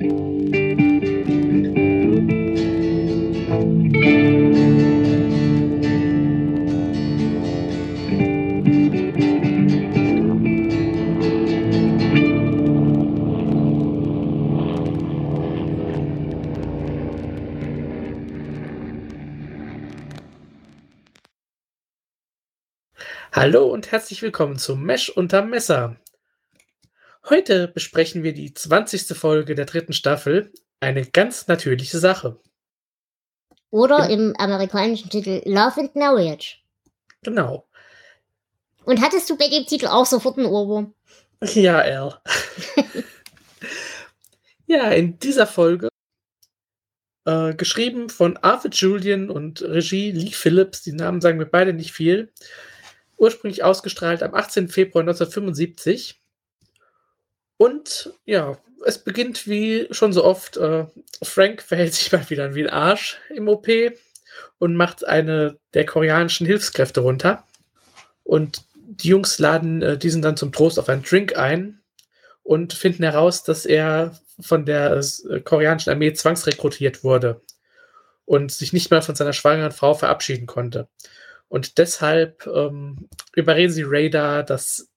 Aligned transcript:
Hallo 0.00 0.06
und 23.66 23.90
herzlich 23.90 24.22
willkommen 24.22 24.58
zu 24.58 24.76
Mesh 24.76 25.08
unterm 25.08 25.50
Messer. 25.50 25.96
Heute 27.30 27.68
besprechen 27.68 28.22
wir 28.22 28.32
die 28.32 28.54
20. 28.54 29.14
Folge 29.14 29.54
der 29.54 29.66
dritten 29.66 29.92
Staffel, 29.92 30.50
eine 30.80 31.04
ganz 31.04 31.46
natürliche 31.46 31.98
Sache. 31.98 32.40
Oder 33.70 34.08
im 34.08 34.34
amerikanischen 34.38 35.10
Titel 35.10 35.42
Love 35.44 35.78
and 35.80 35.94
Marriage. 35.94 36.56
Genau. 37.22 37.68
Und 38.84 39.02
hattest 39.02 39.28
du 39.28 39.36
bei 39.36 39.48
dem 39.48 39.66
Titel 39.66 39.88
auch 39.88 40.06
sofort 40.06 40.38
einen 40.38 40.46
Ohrwurm? 40.46 40.94
Ja, 41.42 41.80
Al. 41.80 42.18
ja, 44.66 44.90
in 44.92 45.18
dieser 45.18 45.46
Folge, 45.46 45.88
äh, 47.26 47.52
geschrieben 47.54 48.08
von 48.08 48.38
Arthur 48.38 48.70
Julian 48.70 49.28
und 49.28 49.60
Regie 49.60 50.12
Lee 50.12 50.30
Phillips, 50.30 50.80
die 50.80 50.92
Namen 50.92 51.20
sagen 51.20 51.36
mir 51.36 51.44
beide 51.44 51.74
nicht 51.74 51.92
viel, 51.92 52.32
ursprünglich 53.18 53.62
ausgestrahlt 53.62 54.22
am 54.22 54.34
18. 54.34 54.68
Februar 54.68 55.02
1975. 55.02 56.22
Und 57.58 58.14
ja, 58.24 58.56
es 58.86 58.98
beginnt 58.98 59.46
wie 59.46 59.88
schon 59.90 60.14
so 60.14 60.24
oft, 60.24 60.56
äh, 60.56 60.86
Frank 61.22 61.60
verhält 61.60 61.92
sich 61.94 62.10
mal 62.10 62.30
wieder 62.30 62.54
wie 62.54 62.62
ein 62.62 62.72
Arsch 62.72 63.18
im 63.28 63.48
OP 63.48 63.68
und 64.58 64.76
macht 64.76 65.06
eine 65.06 65.58
der 65.74 65.84
koreanischen 65.84 66.46
Hilfskräfte 66.46 67.00
runter. 67.00 67.44
Und 68.22 68.64
die 68.74 69.08
Jungs 69.08 69.38
laden 69.38 69.82
äh, 69.82 69.98
diesen 69.98 70.22
dann 70.22 70.36
zum 70.36 70.52
Trost 70.52 70.78
auf 70.78 70.88
einen 70.88 71.02
Drink 71.02 71.36
ein 71.36 71.80
und 72.42 72.72
finden 72.72 73.02
heraus, 73.02 73.42
dass 73.42 73.66
er 73.66 74.18
von 74.40 74.64
der 74.64 74.92
äh, 75.28 75.40
koreanischen 75.40 75.90
Armee 75.92 76.12
zwangsrekrutiert 76.12 77.04
wurde 77.04 77.40
und 78.24 78.52
sich 78.52 78.72
nicht 78.72 78.90
mal 78.90 79.02
von 79.02 79.16
seiner 79.16 79.32
schwangeren 79.32 79.72
Frau 79.72 79.94
verabschieden 79.94 80.46
konnte. 80.46 80.88
Und 81.48 81.78
deshalb 81.78 82.46
ähm, 82.46 83.08
überreden 83.34 83.72
sie 83.72 83.84
Radar, 83.86 84.44
dass 84.44 84.88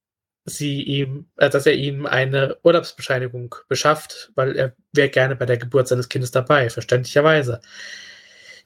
sie 0.45 0.81
ihm, 0.84 1.28
äh, 1.38 1.50
dass 1.50 1.66
er 1.66 1.73
ihm 1.73 2.06
eine 2.06 2.58
Urlaubsbescheinigung 2.64 3.56
beschafft, 3.67 4.31
weil 4.36 4.56
er 4.56 4.75
wäre 4.94 5.09
gerne 5.09 5.36
bei 5.36 5.45
der 5.45 5.58
Geburt 5.58 5.88
seines 5.88 6.09
Kindes 6.09 6.31
dabei, 6.31 6.70
verständlicherweise. 6.70 7.61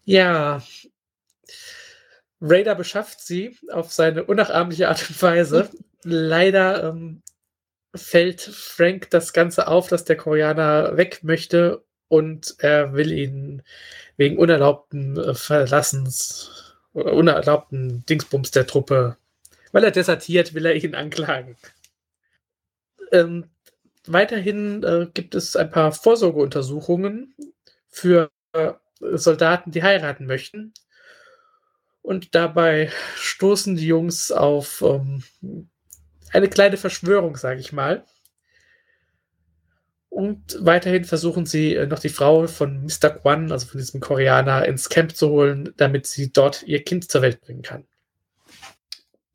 Ja, 0.06 0.62
Radar 2.42 2.76
beschafft 2.76 3.22
sie 3.22 3.58
auf 3.72 3.92
seine 3.92 4.24
unnachahmliche 4.26 4.90
Art 4.90 5.10
und 5.10 5.22
Weise. 5.22 5.70
Leider 6.04 6.84
ähm, 6.84 7.22
fällt 7.96 8.42
Frank 8.42 9.10
das 9.10 9.34
Ganze 9.34 9.68
auf, 9.68 9.88
dass 9.88 10.06
der 10.06 10.18
Koreaner 10.18 10.98
weg 10.98 11.20
möchte 11.24 11.84
und 12.08 12.56
er 12.60 12.94
will 12.94 13.12
ihn 13.12 13.64
wegen 14.18 14.38
unerlaubten 14.38 15.18
äh, 15.18 15.34
Verlassens 15.34 16.76
unerlaubten 16.94 18.06
Dingsbums 18.06 18.52
der 18.52 18.68
Truppe, 18.68 19.18
weil 19.72 19.84
er 19.84 19.92
desertiert, 19.92 20.54
will 20.54 20.66
er 20.66 20.76
ihn 20.76 20.96
anklagen. 20.96 21.58
Ähm, 23.12 23.50
weiterhin 24.08 24.84
äh, 24.84 25.08
gibt 25.14 25.36
es 25.36 25.56
ein 25.56 25.70
paar 25.70 25.92
Vorsorgeuntersuchungen 25.92 27.36
für 27.90 28.32
äh, 28.54 28.74
Soldaten, 29.00 29.72
die 29.72 29.84
heiraten 29.84 30.26
möchten. 30.26 30.74
Und 32.02 32.36
dabei 32.36 32.92
stoßen 33.16 33.76
die 33.76 33.88
Jungs 33.88 34.32
auf 34.32 34.84
ähm, 34.86 35.24
eine 36.32 36.50
kleine 36.50 36.78
Verschwörung, 36.78 37.36
sage 37.36 37.60
ich 37.60 37.74
mal. 37.74 38.06
Und 40.10 40.58
weiterhin 40.62 41.04
versuchen 41.04 41.46
sie 41.46 41.76
äh, 41.76 41.88
noch 41.88 42.00
die 42.00 42.10
Frau 42.10 42.48
von 42.48 42.86
Mr. 42.86 43.10
Kwan, 43.10 43.52
also 43.52 43.68
von 43.68 43.80
diesem 43.80 44.00
Koreaner, 44.00 44.66
ins 44.66 44.88
Camp 44.88 45.16
zu 45.16 45.30
holen, 45.30 45.74
damit 45.78 46.08
sie 46.08 46.32
dort 46.32 46.64
ihr 46.64 46.84
Kind 46.84 47.10
zur 47.12 47.22
Welt 47.22 47.42
bringen 47.42 47.64
kann. 47.64 47.86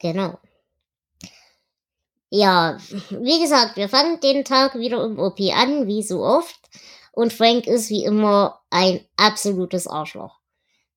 Genau. 0.01 0.39
Ja, 2.31 2.79
wie 3.11 3.41
gesagt, 3.41 3.77
wir 3.77 3.89
fangen 3.89 4.21
den 4.21 4.45
Tag 4.45 4.77
wieder 4.77 5.05
im 5.05 5.19
OP 5.19 5.41
an, 5.53 5.87
wie 5.87 6.03
so 6.03 6.25
oft. 6.25 6.59
Und 7.13 7.33
Frank 7.33 7.67
ist 7.67 7.91
wie 7.91 8.05
immer 8.05 8.61
ein 8.71 9.01
absolutes 9.17 9.87
Arschloch. 9.87 10.39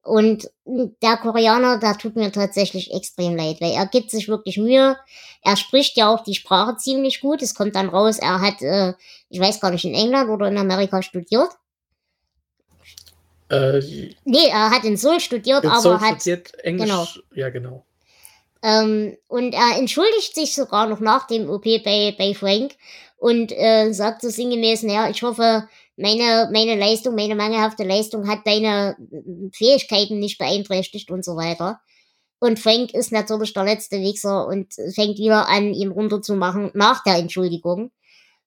Und 0.04 0.50
der 0.66 1.18
Koreaner, 1.18 1.80
der 1.80 1.98
tut 1.98 2.16
mir 2.16 2.32
tatsächlich 2.32 2.94
extrem 2.94 3.36
leid, 3.36 3.62
weil 3.62 3.72
er 3.72 3.88
gibt 3.88 4.12
sich 4.12 4.28
wirklich 4.28 4.58
Mühe. 4.58 4.98
Er 5.42 5.56
spricht 5.56 5.98
ja 5.98 6.14
auch 6.14 6.24
die 6.24 6.36
Sprache 6.36 6.76
ziemlich 6.78 7.22
gut. 7.22 7.42
Es 7.42 7.56
kommt 7.56 7.76
dann 7.76 7.90
raus, 7.90 8.20
er 8.20 8.42
hat, 8.42 8.62
äh, 8.62 8.94
ich 9.30 9.40
weiß 9.40 9.60
gar 9.60 9.72
nicht, 9.72 9.86
in 9.86 9.94
England 9.94 10.30
oder 10.30 10.48
in 10.50 10.58
Amerika 10.58 11.02
studiert. 11.02 11.50
Äh, 13.50 13.80
nee, 14.26 14.48
er 14.50 14.72
hat 14.72 14.84
in 14.84 14.98
Seoul 14.98 15.20
studiert, 15.20 15.64
in 15.64 15.70
aber 15.70 15.82
Seoul 15.82 16.00
hat. 16.00 16.22
studiert 16.22 16.54
Englisch. 16.64 16.90
genau. 16.90 17.08
Ja, 17.34 17.50
genau. 17.50 17.86
Ähm, 18.64 19.18
und 19.28 19.54
er 19.54 19.78
entschuldigt 19.78 20.34
sich 20.34 20.56
sogar 20.56 20.88
noch 20.88 21.02
nach 21.02 21.28
dem 21.28 21.50
OP 21.50 21.66
bei, 21.84 22.16
bei 22.18 22.34
Frank 22.34 22.76
und 23.18 23.52
äh, 23.52 23.92
sagt 23.92 24.22
so 24.22 24.30
sinngemäß, 24.30 24.84
naja, 24.84 25.10
ich 25.10 25.22
hoffe, 25.22 25.68
meine, 25.98 26.50
meine 26.52 26.76
Leistung, 26.76 27.14
meine 27.14 27.36
mangelhafte 27.36 27.84
Leistung 27.84 28.28
hat 28.28 28.40
deine 28.46 28.96
Fähigkeiten 29.54 30.20
nicht 30.20 30.38
beeinträchtigt 30.38 31.12
und 31.12 31.24
so 31.24 31.36
weiter. 31.36 31.82
Und 32.40 32.60
Frank 32.60 32.94
ist 32.94 33.12
natürlich 33.12 33.54
der 33.54 33.64
letzte 33.64 34.00
Wichser 34.00 34.48
und 34.48 34.74
fängt 34.94 35.18
wieder 35.18 35.48
an, 35.48 35.74
ihn 35.74 35.92
runterzumachen 35.92 36.72
nach 36.74 37.04
der 37.04 37.16
Entschuldigung. 37.16 37.92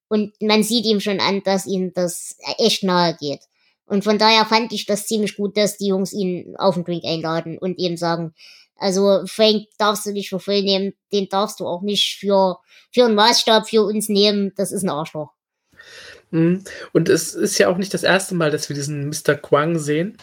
Und 0.09 0.35
man 0.41 0.63
sieht 0.63 0.87
ihm 0.87 1.01
schon 1.01 1.21
an, 1.21 1.43
dass 1.45 1.67
ihm 1.67 1.93
das 1.95 2.37
echt 2.59 2.83
nahe 2.83 3.17
geht. 3.19 3.41
Und 3.87 4.03
von 4.03 4.19
daher 4.19 4.45
fand 4.45 4.73
ich 4.73 4.87
das 4.87 5.07
ziemlich 5.07 5.37
gut, 5.37 5.57
dass 5.57 5.79
die 5.79 5.89
Jungs 5.89 6.13
ihn 6.13 6.57
auf 6.59 6.75
den 6.75 6.85
Drink 6.85 7.05
einladen 7.05 7.59
und 7.59 7.79
ihm 7.79 7.97
sagen, 7.97 8.35
also 8.77 9.25
Frank 9.27 9.67
darfst 9.79 10.07
du 10.07 10.13
nicht 10.13 10.29
für 10.29 10.41
voll 10.41 10.63
nehmen, 10.63 10.95
den 11.13 11.29
darfst 11.29 11.61
du 11.61 11.67
auch 11.67 11.83
nicht 11.83 12.19
für, 12.19 12.59
für 12.93 13.05
einen 13.05 13.15
Maßstab 13.15 13.69
für 13.69 13.83
uns 13.83 14.09
nehmen, 14.09 14.53
das 14.57 14.73
ist 14.73 14.83
ein 14.83 14.91
Arschloch. 14.91 15.33
Mhm. 16.31 16.65
Und 16.93 17.09
es 17.09 17.35
ist 17.35 17.59
ja 17.59 17.69
auch 17.69 17.77
nicht 17.77 17.95
das 17.95 18.03
erste 18.03 18.35
Mal, 18.35 18.51
dass 18.51 18.69
wir 18.69 18.77
diesen 18.77 19.09
Mr. 19.09 19.35
Kwang 19.37 19.79
sehen. 19.79 20.19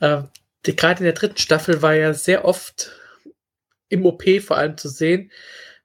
Äh, 0.00 0.22
gerade 0.62 1.00
in 1.00 1.04
der 1.04 1.14
dritten 1.14 1.38
Staffel 1.38 1.82
war 1.82 1.94
er 1.94 2.14
sehr 2.14 2.44
oft 2.44 2.92
im 3.88 4.04
OP 4.04 4.24
vor 4.40 4.56
allem 4.56 4.76
zu 4.76 4.88
sehen. 4.88 5.30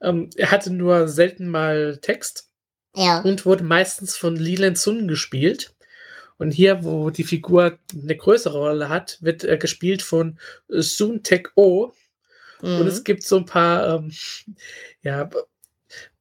Ähm, 0.01 0.29
er 0.35 0.51
hatte 0.51 0.71
nur 0.71 1.07
selten 1.07 1.47
mal 1.47 1.99
Text 2.01 2.49
Ja. 2.95 3.21
und 3.21 3.45
wurde 3.45 3.63
meistens 3.63 4.17
von 4.17 4.35
Leland 4.35 4.77
Sun 4.77 5.07
gespielt. 5.07 5.73
Und 6.41 6.49
hier, 6.49 6.83
wo 6.83 7.11
die 7.11 7.23
Figur 7.23 7.77
eine 7.93 8.17
größere 8.17 8.57
Rolle 8.57 8.89
hat, 8.89 9.19
wird 9.21 9.43
er 9.43 9.57
gespielt 9.57 10.01
von 10.01 10.39
Sun 10.69 11.21
Tek 11.21 11.51
O. 11.55 11.93
Und 12.61 12.87
es 12.87 12.97
Mhm. 12.97 13.03
gibt 13.03 13.21
so 13.21 13.37
ein 13.37 13.45
paar, 13.45 13.87
ähm, 13.87 14.11
ja, 15.03 15.29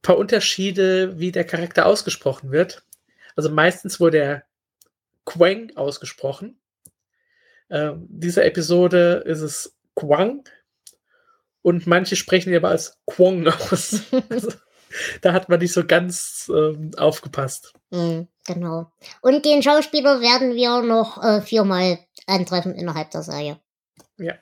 paar 0.03 0.17
Unterschiede, 0.19 1.19
wie 1.19 1.31
der 1.31 1.43
Charakter 1.43 1.87
ausgesprochen 1.87 2.51
wird. 2.51 2.83
Also 3.35 3.49
meistens 3.49 3.99
wurde 3.99 4.19
er 4.19 4.43
Quang 5.25 5.71
ausgesprochen. 5.75 6.59
Ähm, 7.71 8.05
dieser 8.07 8.45
Episode 8.45 9.23
ist 9.25 9.41
es 9.41 9.75
Quang. 9.95 10.43
Und 11.63 11.87
manche 11.87 12.15
sprechen 12.15 12.51
ihn 12.51 12.57
aber 12.57 12.69
als 12.69 12.99
Quong 13.07 13.47
aus. 13.47 14.01
also, 14.29 14.51
da 15.21 15.33
hat 15.33 15.49
man 15.49 15.59
nicht 15.59 15.73
so 15.73 15.85
ganz 15.85 16.51
ähm, 16.53 16.91
aufgepasst. 16.97 17.73
Mhm, 17.91 18.27
genau. 18.45 18.91
Und 19.21 19.45
den 19.45 19.63
Schauspieler 19.63 20.21
werden 20.21 20.55
wir 20.55 20.81
noch 20.81 21.23
äh, 21.23 21.41
viermal 21.41 21.99
antreffen 22.27 22.75
innerhalb 22.75 23.11
der 23.11 23.23
Serie. 23.23 23.59
Ja. 24.17 24.35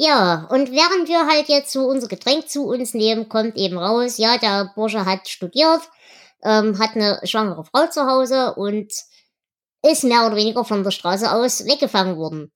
Ja, 0.00 0.46
und 0.50 0.70
während 0.70 1.08
wir 1.08 1.26
halt 1.26 1.48
jetzt 1.48 1.72
so 1.72 1.86
unser 1.86 2.06
Getränk 2.06 2.48
zu 2.48 2.68
uns 2.68 2.94
nehmen, 2.94 3.28
kommt 3.28 3.56
eben 3.56 3.76
raus, 3.76 4.16
ja, 4.18 4.38
der 4.38 4.70
Bursche 4.76 5.04
hat 5.04 5.26
studiert, 5.28 5.80
ähm, 6.44 6.78
hat 6.78 6.94
eine 6.94 7.20
schwangere 7.24 7.64
Frau 7.64 7.88
zu 7.88 8.06
Hause 8.06 8.54
und 8.54 8.92
ist 9.82 10.04
mehr 10.04 10.26
oder 10.26 10.36
weniger 10.36 10.64
von 10.64 10.84
der 10.84 10.92
Straße 10.92 11.30
aus 11.32 11.66
weggefangen 11.66 12.16
worden. 12.16 12.52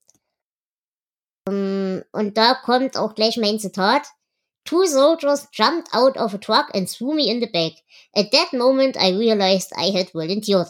Ähm, 1.49 2.03
und 2.11 2.37
da 2.37 2.55
kommt 2.55 2.97
auch 2.97 3.15
gleich 3.15 3.37
mein 3.37 3.59
Zitat. 3.59 4.07
Two 4.65 4.85
soldiers 4.85 5.47
jumped 5.51 5.89
out 5.93 6.17
of 6.17 6.33
a 6.33 6.37
truck 6.37 6.69
and 6.73 6.89
threw 6.89 7.13
me 7.13 7.29
in 7.29 7.39
the 7.39 7.47
back. 7.47 7.73
At 8.15 8.31
that 8.31 8.53
moment 8.53 8.97
I 8.97 9.11
realized 9.11 9.71
I 9.77 9.91
had 9.91 10.11
volunteered. 10.13 10.67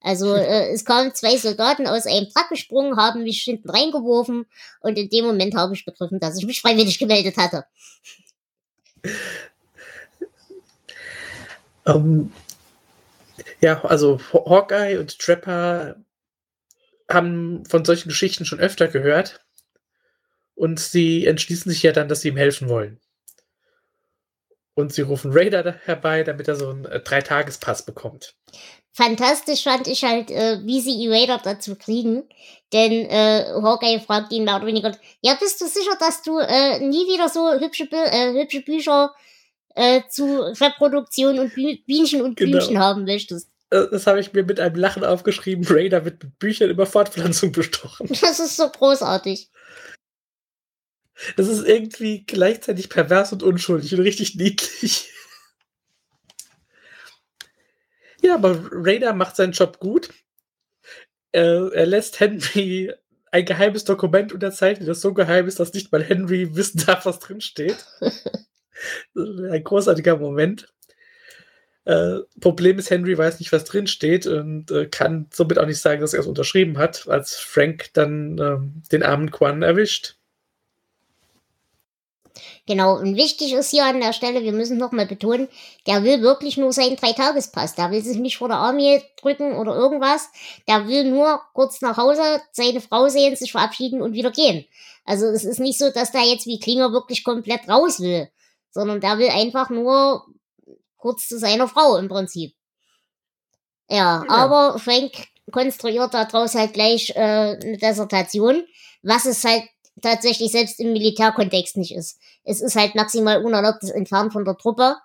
Also 0.00 0.34
äh, 0.36 0.72
es 0.72 0.84
kamen 0.84 1.14
zwei 1.14 1.36
Soldaten 1.36 1.86
aus 1.86 2.06
einem 2.06 2.28
Truck 2.28 2.48
gesprungen, 2.50 2.96
haben 2.96 3.22
mich 3.22 3.42
hinten 3.42 3.70
reingeworfen 3.70 4.46
und 4.80 4.98
in 4.98 5.08
dem 5.08 5.24
Moment 5.24 5.54
habe 5.54 5.74
ich 5.74 5.84
begriffen, 5.84 6.20
dass 6.20 6.38
ich 6.38 6.46
mich 6.46 6.60
freiwillig 6.60 6.98
gemeldet 6.98 7.36
hatte. 7.36 7.64
Ähm, 11.86 12.32
Ja, 13.62 13.84
also 13.84 14.20
Hawkeye 14.32 14.98
und 14.98 15.20
Trapper 15.20 15.94
haben 17.08 17.64
von 17.64 17.84
solchen 17.84 18.08
Geschichten 18.08 18.44
schon 18.44 18.58
öfter 18.58 18.88
gehört 18.88 19.40
und 20.56 20.80
sie 20.80 21.26
entschließen 21.26 21.70
sich 21.70 21.84
ja 21.84 21.92
dann, 21.92 22.08
dass 22.08 22.22
sie 22.22 22.28
ihm 22.28 22.36
helfen 22.36 22.68
wollen. 22.68 23.00
Und 24.74 24.92
sie 24.92 25.02
rufen 25.02 25.32
Raider 25.32 25.74
herbei, 25.84 26.22
damit 26.22 26.48
er 26.48 26.56
so 26.56 26.70
einen 26.70 26.86
äh, 26.86 27.00
Dreitagespass 27.00 27.84
bekommt. 27.84 28.34
Fantastisch 28.94 29.64
fand 29.64 29.86
ich 29.86 30.04
halt, 30.04 30.30
äh, 30.30 30.60
wie 30.64 30.80
sie 30.80 31.08
Raider 31.08 31.40
dazu 31.42 31.76
kriegen. 31.76 32.24
Denn 32.72 32.92
äh, 32.92 33.44
Hawkeye 33.62 34.00
fragt 34.00 34.32
ihn 34.32 34.44
mehr 34.44 34.56
oder 34.56 34.66
weniger, 34.66 34.92
ja, 35.20 35.34
bist 35.34 35.60
du 35.60 35.66
sicher, 35.66 35.96
dass 35.98 36.22
du 36.22 36.38
äh, 36.38 36.78
nie 36.80 37.06
wieder 37.06 37.28
so 37.28 37.52
hübsche, 37.52 37.88
äh, 37.90 38.32
hübsche 38.32 38.62
Bücher 38.62 39.14
äh, 39.74 40.02
zu 40.08 40.40
Reproduktion 40.40 41.38
und 41.38 41.54
Bü 41.54 41.76
Bienchen 41.86 42.22
und 42.22 42.36
genau. 42.36 42.58
Blümchen 42.58 42.78
haben 42.78 43.04
möchtest? 43.04 43.48
Äh, 43.70 43.86
das 43.90 44.06
habe 44.06 44.20
ich 44.20 44.32
mir 44.32 44.44
mit 44.44 44.60
einem 44.60 44.76
Lachen 44.76 45.04
aufgeschrieben. 45.04 45.66
Raider 45.68 46.04
wird 46.04 46.22
mit 46.22 46.38
Büchern 46.38 46.70
über 46.70 46.86
Fortpflanzung 46.86 47.52
bestochen. 47.52 48.08
Das 48.20 48.40
ist 48.40 48.56
so 48.56 48.68
großartig. 48.68 49.50
Das 51.36 51.48
ist 51.48 51.66
irgendwie 51.66 52.24
gleichzeitig 52.24 52.88
pervers 52.88 53.32
und 53.32 53.42
unschuldig 53.42 53.94
und 53.94 54.00
richtig 54.00 54.34
niedlich. 54.36 55.10
Ja, 58.22 58.34
aber 58.34 58.56
Raider 58.70 59.12
macht 59.14 59.36
seinen 59.36 59.52
Job 59.52 59.80
gut. 59.80 60.10
Er, 61.32 61.72
er 61.72 61.86
lässt 61.86 62.20
Henry 62.20 62.92
ein 63.32 63.44
geheimes 63.44 63.84
Dokument 63.84 64.32
unterzeichnen, 64.32 64.86
das 64.86 65.00
so 65.00 65.14
geheim 65.14 65.48
ist, 65.48 65.58
dass 65.58 65.72
nicht 65.72 65.90
mal 65.90 66.04
Henry 66.04 66.54
wissen 66.54 66.84
darf, 66.86 67.06
was 67.06 67.18
drinsteht. 67.18 67.84
ein 69.14 69.64
großartiger 69.64 70.16
Moment. 70.18 70.72
Äh, 71.84 72.18
Problem 72.40 72.78
ist, 72.78 72.90
Henry 72.90 73.18
weiß 73.18 73.40
nicht, 73.40 73.50
was 73.50 73.64
drinsteht 73.64 74.26
und 74.26 74.70
äh, 74.70 74.86
kann 74.86 75.26
somit 75.32 75.58
auch 75.58 75.66
nicht 75.66 75.80
sagen, 75.80 76.00
dass 76.00 76.14
er 76.14 76.20
es 76.20 76.26
unterschrieben 76.26 76.78
hat, 76.78 77.08
als 77.08 77.36
Frank 77.36 77.90
dann 77.94 78.38
äh, 78.38 78.58
den 78.92 79.02
armen 79.02 79.30
Quan 79.32 79.62
erwischt. 79.62 80.16
Genau, 82.66 82.96
und 82.96 83.16
wichtig 83.16 83.52
ist 83.54 83.70
hier 83.70 83.84
an 83.84 84.00
der 84.00 84.12
Stelle, 84.12 84.44
wir 84.44 84.52
müssen 84.52 84.78
nochmal 84.78 85.06
betonen, 85.06 85.48
der 85.88 86.04
will 86.04 86.22
wirklich 86.22 86.56
nur 86.56 86.72
seinen 86.72 86.94
Dreitagespass. 86.94 87.74
Der 87.74 87.90
will 87.90 88.02
sich 88.02 88.18
nicht 88.18 88.38
vor 88.38 88.46
der 88.46 88.58
Armee 88.58 89.02
drücken 89.20 89.56
oder 89.56 89.74
irgendwas. 89.74 90.28
Der 90.68 90.86
will 90.86 91.10
nur 91.10 91.40
kurz 91.54 91.80
nach 91.80 91.96
Hause, 91.96 92.40
seine 92.52 92.80
Frau 92.80 93.08
sehen, 93.08 93.34
sich 93.34 93.50
verabschieden 93.50 94.00
und 94.00 94.12
wieder 94.12 94.30
gehen. 94.30 94.64
Also 95.04 95.26
es 95.26 95.44
ist 95.44 95.58
nicht 95.58 95.78
so, 95.78 95.90
dass 95.90 96.12
der 96.12 96.22
jetzt 96.22 96.46
wie 96.46 96.60
Klinger 96.60 96.92
wirklich 96.92 97.24
komplett 97.24 97.68
raus 97.68 97.98
will, 97.98 98.28
sondern 98.70 99.00
der 99.00 99.18
will 99.18 99.30
einfach 99.30 99.68
nur 99.68 100.24
kurz 100.96 101.26
zu 101.26 101.38
seiner 101.40 101.66
Frau 101.66 101.96
im 101.96 102.08
Prinzip. 102.08 102.54
Ja, 103.90 104.24
ja. 104.24 104.24
aber 104.28 104.78
Frank 104.78 105.12
konstruiert 105.50 106.14
daraus 106.14 106.54
halt 106.54 106.74
gleich 106.74 107.10
äh, 107.10 107.58
eine 107.60 107.76
Dissertation, 107.76 108.64
was 109.02 109.24
es 109.24 109.44
halt 109.44 109.64
tatsächlich 110.00 110.52
selbst 110.52 110.80
im 110.80 110.92
Militärkontext 110.92 111.76
nicht 111.76 111.94
ist. 111.94 112.18
Es 112.44 112.60
ist 112.60 112.76
halt 112.76 112.94
maximal 112.94 113.44
unerlaubtes 113.44 113.90
Entfernen 113.90 114.30
von 114.30 114.44
der 114.44 114.56
Truppe. 114.56 114.96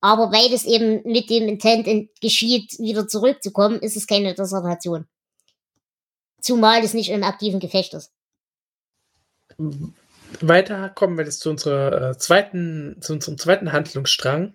Aber 0.00 0.30
weil 0.30 0.52
es 0.52 0.64
eben 0.64 1.02
mit 1.10 1.30
dem 1.30 1.48
Intent 1.48 2.10
geschieht, 2.20 2.78
wieder 2.78 3.08
zurückzukommen, 3.08 3.80
ist 3.80 3.96
es 3.96 4.06
keine 4.06 4.34
Dissertation. 4.34 5.06
Zumal 6.40 6.84
es 6.84 6.94
nicht 6.94 7.10
im 7.10 7.24
aktiven 7.24 7.60
Gefecht 7.60 7.94
ist. 7.94 8.12
Weiter 10.40 10.90
kommen 10.90 11.16
wir 11.16 11.24
jetzt 11.24 11.40
zu 11.40 11.50
unserer 11.50 12.10
äh, 12.10 12.18
zweiten, 12.18 12.98
zu 13.00 13.14
unserem 13.14 13.38
zweiten 13.38 13.72
Handlungsstrang. 13.72 14.54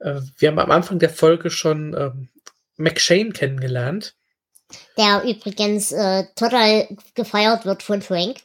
Äh, 0.00 0.20
wir 0.36 0.48
haben 0.48 0.58
am 0.58 0.70
Anfang 0.70 0.98
der 0.98 1.10
Folge 1.10 1.50
schon 1.50 1.94
äh, 1.94 2.10
McShane 2.76 3.30
kennengelernt. 3.30 4.16
Der 4.96 5.22
übrigens 5.24 5.92
äh, 5.92 6.24
total 6.34 6.88
gefeiert 7.14 7.64
wird 7.64 7.82
von 7.82 8.02
Frank. 8.02 8.40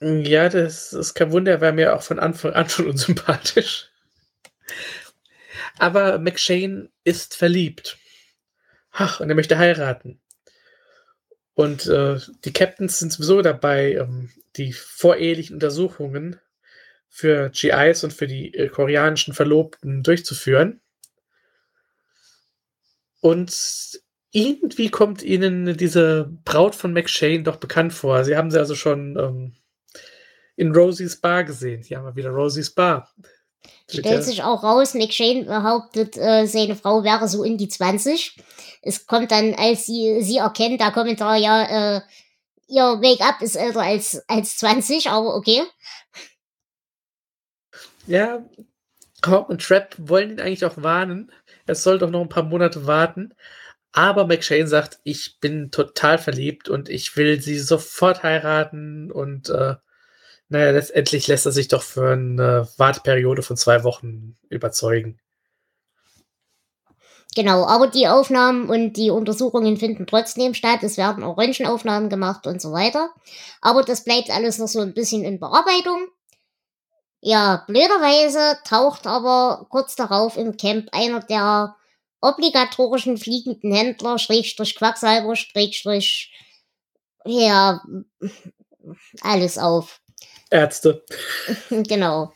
Ja, 0.00 0.48
das 0.48 0.92
ist 0.92 1.14
kein 1.14 1.32
Wunder, 1.32 1.52
er 1.52 1.60
war 1.60 1.72
mir 1.72 1.94
auch 1.96 2.02
von 2.02 2.18
Anfang 2.18 2.52
an 2.52 2.68
schon 2.68 2.86
unsympathisch. 2.90 3.90
Aber 5.78 6.18
McShane 6.18 6.90
ist 7.04 7.36
verliebt. 7.36 7.98
Ach, 8.92 9.20
und 9.20 9.28
er 9.28 9.34
möchte 9.34 9.58
heiraten. 9.58 10.20
Und 11.54 11.86
äh, 11.86 12.18
die 12.44 12.52
Captains 12.52 12.98
sind 12.98 13.12
sowieso 13.12 13.42
dabei, 13.42 13.94
ähm, 13.94 14.30
die 14.56 14.72
vorehelichen 14.72 15.54
Untersuchungen 15.54 16.38
für 17.08 17.50
GIs 17.50 18.04
und 18.04 18.12
für 18.12 18.28
die 18.28 18.54
äh, 18.54 18.68
koreanischen 18.68 19.34
Verlobten 19.34 20.04
durchzuführen. 20.04 20.80
Und 23.20 24.00
irgendwie 24.30 24.90
kommt 24.90 25.22
ihnen 25.22 25.76
diese 25.76 26.30
Braut 26.44 26.76
von 26.76 26.92
McShane 26.92 27.42
doch 27.42 27.56
bekannt 27.56 27.92
vor. 27.92 28.24
Sie 28.24 28.36
haben 28.36 28.50
sie 28.50 28.58
also 28.58 28.76
schon 28.76 29.16
ähm, 29.18 29.56
in 30.58 30.74
Rosies 30.74 31.20
Bar 31.20 31.44
gesehen. 31.44 31.82
Hier 31.82 31.98
haben 31.98 32.06
wir 32.06 32.16
wieder 32.16 32.30
Rosies 32.30 32.70
Bar. 32.70 33.08
Stellt 33.88 34.24
sich 34.24 34.42
auch 34.42 34.64
raus, 34.64 34.92
McShane 34.94 35.44
behauptet, 35.44 36.16
äh, 36.16 36.46
seine 36.46 36.74
Frau 36.74 37.04
wäre 37.04 37.28
so 37.28 37.44
in 37.44 37.56
die 37.56 37.68
20. 37.68 38.36
Es 38.82 39.06
kommt 39.06 39.30
dann, 39.30 39.54
als 39.54 39.86
sie 39.86 40.20
sie 40.20 40.38
erkennt, 40.38 40.80
der 40.80 40.90
Kommentar, 40.90 41.36
ja, 41.36 41.96
äh, 41.96 42.00
ihr 42.66 42.96
Make-up 42.96 43.40
ist 43.40 43.54
älter 43.54 43.82
als, 43.82 44.22
als 44.28 44.58
20, 44.58 45.08
aber 45.08 45.36
okay. 45.36 45.62
Ja, 48.06 48.44
Hawk 49.24 49.48
und 49.48 49.62
Trap 49.62 49.94
wollen 49.96 50.32
ihn 50.32 50.40
eigentlich 50.40 50.64
auch 50.64 50.82
warnen. 50.82 51.30
Er 51.66 51.76
soll 51.76 51.98
doch 51.98 52.10
noch 52.10 52.22
ein 52.22 52.28
paar 52.28 52.42
Monate 52.42 52.86
warten. 52.86 53.32
Aber 53.92 54.26
McShane 54.26 54.66
sagt, 54.66 54.98
ich 55.04 55.38
bin 55.40 55.70
total 55.70 56.18
verliebt 56.18 56.68
und 56.68 56.88
ich 56.88 57.16
will 57.16 57.40
sie 57.40 57.58
sofort 57.58 58.22
heiraten 58.22 59.10
und 59.10 59.50
äh, 59.50 59.76
naja, 60.48 60.70
letztendlich 60.70 61.26
lässt 61.26 61.46
er 61.46 61.52
sich 61.52 61.68
doch 61.68 61.82
für 61.82 62.12
eine 62.12 62.68
Warteperiode 62.76 63.42
von 63.42 63.56
zwei 63.56 63.84
Wochen 63.84 64.36
überzeugen. 64.48 65.20
Genau, 67.34 67.66
aber 67.66 67.86
die 67.86 68.08
Aufnahmen 68.08 68.68
und 68.68 68.94
die 68.94 69.10
Untersuchungen 69.10 69.76
finden 69.76 70.06
trotzdem 70.06 70.54
statt. 70.54 70.82
Es 70.82 70.96
werden 70.96 71.22
auch 71.22 71.36
Röntgenaufnahmen 71.36 72.08
gemacht 72.08 72.46
und 72.46 72.60
so 72.60 72.72
weiter. 72.72 73.10
Aber 73.60 73.82
das 73.82 74.02
bleibt 74.02 74.30
alles 74.30 74.58
noch 74.58 74.66
so 74.66 74.80
ein 74.80 74.94
bisschen 74.94 75.22
in 75.22 75.38
Bearbeitung. 75.38 76.08
Ja, 77.20 77.64
blöderweise 77.66 78.58
taucht 78.64 79.06
aber 79.06 79.66
kurz 79.70 79.96
darauf 79.96 80.36
im 80.36 80.56
Camp 80.56 80.88
einer 80.92 81.20
der 81.20 81.76
obligatorischen 82.20 83.18
fliegenden 83.18 83.72
Händler, 83.72 84.18
Schrägstrich 84.18 84.74
Quacksalber, 84.76 85.36
Schrägstrich, 85.36 86.32
ja, 87.24 87.82
alles 89.20 89.58
auf. 89.58 90.00
Ärzte. 90.50 91.04
genau. 91.70 92.32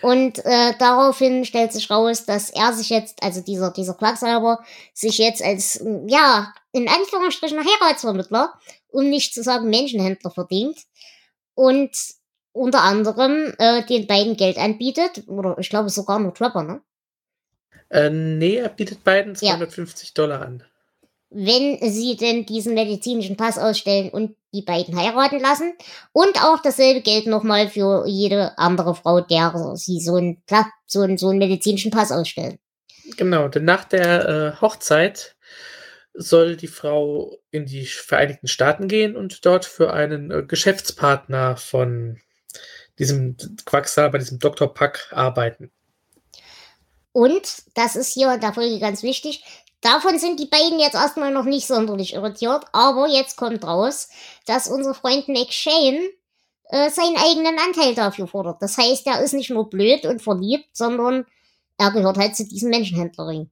Und 0.00 0.44
äh, 0.44 0.74
daraufhin 0.78 1.44
stellt 1.44 1.72
sich 1.72 1.90
raus, 1.90 2.24
dass 2.24 2.50
er 2.50 2.72
sich 2.72 2.88
jetzt, 2.88 3.22
also 3.22 3.40
dieser, 3.40 3.72
dieser 3.72 3.94
Quacksalber, 3.94 4.62
sich 4.94 5.18
jetzt 5.18 5.42
als, 5.42 5.84
ja, 6.06 6.54
in 6.72 6.88
Anführungsstrichen 6.88 7.58
Heiratsvermittler, 7.58 8.54
um 8.90 9.08
nicht 9.08 9.34
zu 9.34 9.42
sagen 9.42 9.68
Menschenhändler 9.70 10.30
verdient. 10.30 10.78
Und 11.54 11.90
unter 12.52 12.82
anderem 12.82 13.52
äh, 13.58 13.84
den 13.86 14.06
beiden 14.06 14.36
Geld 14.36 14.58
anbietet, 14.58 15.26
oder 15.26 15.56
ich 15.58 15.68
glaube 15.68 15.90
sogar 15.90 16.20
nur 16.20 16.34
Trapper, 16.34 16.62
ne? 16.62 16.80
Äh, 17.90 18.10
nee, 18.10 18.56
er 18.56 18.68
bietet 18.68 19.02
beiden 19.02 19.34
250 19.34 20.08
ja. 20.08 20.12
Dollar 20.14 20.42
an 20.42 20.64
wenn 21.30 21.78
sie 21.90 22.16
denn 22.16 22.46
diesen 22.46 22.74
medizinischen 22.74 23.36
Pass 23.36 23.58
ausstellen 23.58 24.10
und 24.10 24.36
die 24.52 24.62
beiden 24.62 24.98
heiraten 24.98 25.40
lassen. 25.40 25.74
Und 26.12 26.42
auch 26.42 26.60
dasselbe 26.62 27.02
gilt 27.02 27.26
nochmal 27.26 27.68
für 27.68 28.06
jede 28.06 28.56
andere 28.58 28.94
Frau, 28.94 29.20
der 29.20 29.52
sie 29.74 30.00
so 30.00 30.16
einen, 30.16 30.42
so 30.86 31.00
einen, 31.00 31.18
so 31.18 31.28
einen 31.28 31.38
medizinischen 31.38 31.90
Pass 31.90 32.12
ausstellen. 32.12 32.58
Genau, 33.16 33.48
denn 33.48 33.64
nach 33.64 33.84
der 33.84 34.28
äh, 34.28 34.60
Hochzeit 34.60 35.36
soll 36.14 36.56
die 36.56 36.66
Frau 36.66 37.38
in 37.50 37.66
die 37.66 37.86
Vereinigten 37.86 38.48
Staaten 38.48 38.88
gehen 38.88 39.16
und 39.16 39.46
dort 39.46 39.64
für 39.64 39.92
einen 39.92 40.30
äh, 40.30 40.42
Geschäftspartner 40.42 41.56
von 41.56 42.18
diesem 42.98 43.36
Quacksalber, 43.64 44.18
diesem 44.18 44.38
Dr. 44.38 44.72
Pack 44.74 45.08
arbeiten. 45.12 45.70
Und, 47.12 47.62
das 47.74 47.96
ist 47.96 48.12
hier 48.12 48.34
in 48.34 48.40
der 48.40 48.52
Folge 48.52 48.78
ganz 48.80 49.02
wichtig, 49.02 49.42
Davon 49.80 50.18
sind 50.18 50.40
die 50.40 50.46
beiden 50.46 50.80
jetzt 50.80 50.94
erstmal 50.94 51.32
noch 51.32 51.44
nicht 51.44 51.66
sonderlich 51.66 52.14
irritiert, 52.14 52.64
aber 52.72 53.06
jetzt 53.06 53.36
kommt 53.36 53.64
raus, 53.64 54.08
dass 54.46 54.68
unser 54.68 54.92
Freund 54.92 55.28
McShane 55.28 56.00
äh, 56.70 56.90
seinen 56.90 57.16
eigenen 57.16 57.58
Anteil 57.58 57.94
dafür 57.94 58.26
fordert. 58.26 58.60
Das 58.60 58.76
heißt, 58.76 59.06
er 59.06 59.22
ist 59.22 59.34
nicht 59.34 59.50
nur 59.50 59.70
blöd 59.70 60.04
und 60.04 60.20
verliebt, 60.20 60.68
sondern 60.72 61.26
er 61.78 61.92
gehört 61.92 62.18
halt 62.18 62.36
zu 62.36 62.46
diesem 62.46 62.70
Menschenhändlerring. 62.70 63.50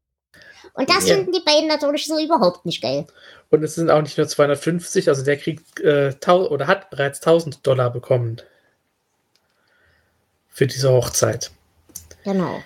Und 0.74 0.90
das 0.90 1.08
ja. 1.08 1.14
finden 1.14 1.32
die 1.32 1.40
beiden 1.40 1.68
natürlich 1.68 2.06
so 2.06 2.18
überhaupt 2.18 2.66
nicht 2.66 2.82
geil. 2.82 3.06
Und 3.50 3.62
es 3.62 3.76
sind 3.76 3.90
auch 3.90 4.02
nicht 4.02 4.18
nur 4.18 4.28
250, 4.28 5.08
also 5.08 5.24
der 5.24 5.38
kriegt 5.38 5.80
äh, 5.80 6.12
oder 6.28 6.66
hat 6.66 6.90
bereits 6.90 7.20
1000 7.20 7.66
Dollar 7.66 7.90
bekommen 7.90 8.42
für 10.48 10.66
diese 10.66 10.90
Hochzeit. 10.90 11.52
Genau. 12.24 12.60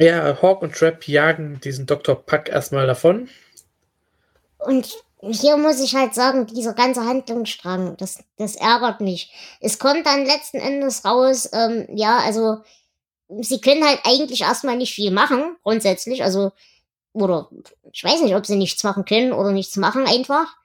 Ja, 0.00 0.40
Hawk 0.40 0.62
und 0.62 0.74
Trap 0.74 1.06
jagen 1.06 1.60
diesen 1.60 1.84
Dr. 1.84 2.14
Puck 2.14 2.48
erstmal 2.48 2.86
davon. 2.86 3.28
Und 4.58 4.96
hier 5.20 5.58
muss 5.58 5.78
ich 5.78 5.94
halt 5.94 6.14
sagen, 6.14 6.46
dieser 6.46 6.72
ganze 6.72 7.04
Handlungsstrang, 7.04 7.98
das, 7.98 8.24
das 8.38 8.56
ärgert 8.56 9.02
mich. 9.02 9.30
Es 9.60 9.78
kommt 9.78 10.06
dann 10.06 10.24
letzten 10.24 10.56
Endes 10.56 11.04
raus, 11.04 11.50
ähm, 11.52 11.86
ja, 11.94 12.18
also 12.18 12.62
sie 13.40 13.60
können 13.60 13.86
halt 13.86 14.00
eigentlich 14.04 14.40
erstmal 14.40 14.78
nicht 14.78 14.94
viel 14.94 15.10
machen, 15.10 15.56
grundsätzlich. 15.62 16.24
Also, 16.24 16.52
oder 17.12 17.50
ich 17.92 18.02
weiß 18.02 18.22
nicht, 18.22 18.34
ob 18.34 18.46
sie 18.46 18.56
nichts 18.56 18.82
machen 18.82 19.04
können 19.04 19.34
oder 19.34 19.52
nichts 19.52 19.76
machen 19.76 20.06
einfach. 20.06 20.56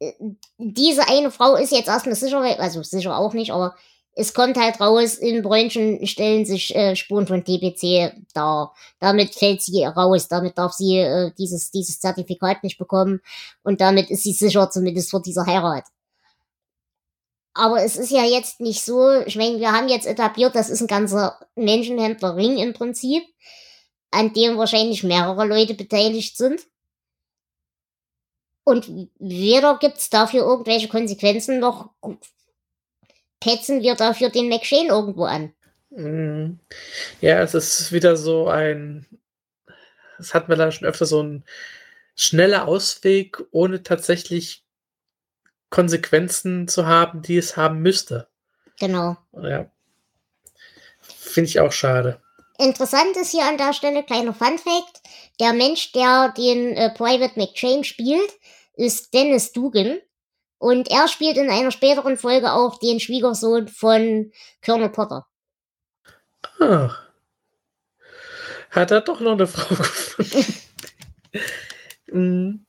Äh, 0.00 0.12
diese 0.58 1.08
eine 1.08 1.30
Frau 1.30 1.54
ist 1.54 1.72
jetzt 1.72 1.88
erstmal 1.88 2.14
sicher, 2.14 2.40
also 2.60 2.82
sicher 2.82 3.16
auch 3.16 3.32
nicht, 3.32 3.52
aber 3.52 3.74
es 4.18 4.32
kommt 4.32 4.56
halt 4.56 4.80
raus, 4.80 5.16
in 5.16 5.42
Bräunchen 5.42 6.06
stellen 6.06 6.46
sich 6.46 6.74
äh, 6.74 6.96
Spuren 6.96 7.26
von 7.26 7.44
TBC 7.44 8.14
da. 8.32 8.72
Damit 8.98 9.34
fällt 9.34 9.60
sie 9.60 9.84
raus, 9.84 10.26
damit 10.26 10.56
darf 10.56 10.72
sie 10.72 10.96
äh, 10.98 11.32
dieses, 11.38 11.70
dieses 11.70 12.00
Zertifikat 12.00 12.64
nicht 12.64 12.78
bekommen 12.78 13.20
und 13.62 13.82
damit 13.82 14.10
ist 14.10 14.22
sie 14.22 14.32
sicher 14.32 14.70
zumindest 14.70 15.10
vor 15.10 15.20
dieser 15.20 15.44
Heirat. 15.44 15.84
Aber 17.52 17.82
es 17.84 17.96
ist 17.96 18.10
ja 18.10 18.24
jetzt 18.24 18.60
nicht 18.60 18.82
so, 18.82 19.20
ich 19.26 19.36
meine, 19.36 19.60
wir 19.60 19.72
haben 19.72 19.88
jetzt 19.88 20.06
etabliert, 20.06 20.54
das 20.54 20.70
ist 20.70 20.80
ein 20.80 20.86
ganzer 20.86 21.38
Menschenhändlerring 21.54 22.56
im 22.56 22.72
Prinzip, 22.72 23.22
an 24.10 24.32
dem 24.32 24.56
wahrscheinlich 24.56 25.04
mehrere 25.04 25.46
Leute 25.46 25.74
beteiligt 25.74 26.38
sind. 26.38 26.62
Und 28.64 29.10
weder 29.18 29.78
gibt's 29.78 30.08
dafür 30.08 30.40
irgendwelche 30.42 30.88
Konsequenzen, 30.88 31.60
noch 31.60 31.90
petzen 33.40 33.82
wir 33.82 33.94
dafür 33.94 34.30
den 34.30 34.48
McShane 34.48 34.88
irgendwo 34.88 35.24
an. 35.24 35.52
Mhm. 35.90 36.58
Ja, 37.20 37.40
es 37.42 37.54
ist 37.54 37.92
wieder 37.92 38.16
so 38.16 38.48
ein, 38.48 39.06
es 40.18 40.34
hat 40.34 40.48
man 40.48 40.58
da 40.58 40.70
schon 40.70 40.88
öfter 40.88 41.06
so 41.06 41.22
ein 41.22 41.44
schneller 42.14 42.66
Ausweg, 42.66 43.42
ohne 43.50 43.82
tatsächlich 43.82 44.64
Konsequenzen 45.70 46.68
zu 46.68 46.86
haben, 46.86 47.22
die 47.22 47.36
es 47.36 47.56
haben 47.56 47.80
müsste. 47.80 48.28
Genau. 48.78 49.16
Ja. 49.32 49.70
Finde 51.00 51.48
ich 51.48 51.60
auch 51.60 51.72
schade. 51.72 52.20
Interessant 52.58 53.16
ist 53.16 53.32
hier 53.32 53.44
an 53.44 53.58
der 53.58 53.74
Stelle, 53.74 54.02
kleiner 54.02 54.32
Fun 54.32 54.58
Fact, 54.58 55.02
der 55.40 55.52
Mensch, 55.52 55.92
der 55.92 56.32
den 56.36 56.74
äh, 56.74 56.90
Private 56.90 57.38
McShane 57.38 57.84
spielt, 57.84 58.30
ist 58.74 59.12
Dennis 59.12 59.52
Dugan. 59.52 59.98
Und 60.58 60.90
er 60.90 61.08
spielt 61.08 61.36
in 61.36 61.50
einer 61.50 61.70
späteren 61.70 62.16
Folge 62.16 62.52
auch 62.52 62.78
den 62.78 63.00
Schwiegersohn 63.00 63.68
von 63.68 64.32
Colonel 64.64 64.88
Potter. 64.88 65.26
Ah. 66.60 66.90
Hat 68.70 68.90
er 68.90 69.00
doch 69.00 69.20
noch 69.20 69.32
eine 69.32 69.46
Frau 69.46 69.74
gefunden. 69.74 70.54
mm. 72.12 72.66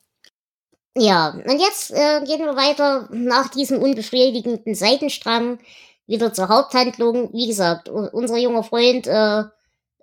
Ja, 1.00 1.30
und 1.30 1.60
jetzt 1.60 1.92
äh, 1.92 2.22
gehen 2.26 2.44
wir 2.44 2.56
weiter 2.56 3.08
nach 3.12 3.50
diesem 3.50 3.80
unbefriedigenden 3.82 4.74
Seitenstrang 4.74 5.60
wieder 6.08 6.34
zur 6.34 6.50
Haupthandlung. 6.50 7.32
Wie 7.34 7.48
gesagt, 7.48 7.88
unser 7.88 8.38
junger 8.38 8.64
Freund 8.64 9.06
äh, 9.06 9.44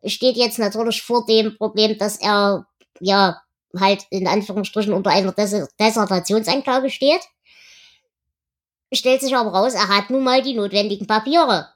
steht 0.04 0.36
jetzt 0.36 0.60
natürlich 0.60 1.02
vor 1.02 1.26
dem 1.26 1.56
Problem, 1.56 1.98
dass 1.98 2.16
er 2.18 2.66
ja 3.00 3.40
halt 3.76 4.06
in 4.10 4.28
Anführungsstrichen 4.28 4.92
unter 4.92 5.10
einer 5.10 5.32
Des 5.32 5.66
Dissertationsanklage 5.80 6.90
steht. 6.90 7.22
Stellt 8.94 9.20
sich 9.20 9.34
aber 9.34 9.50
raus, 9.50 9.74
er 9.74 9.88
hat 9.88 10.10
nun 10.10 10.24
mal 10.24 10.42
die 10.42 10.54
notwendigen 10.54 11.06
Papiere. 11.06 11.68